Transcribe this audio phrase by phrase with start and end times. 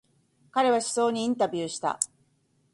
[0.49, 1.99] 彼は首相にインタビューした。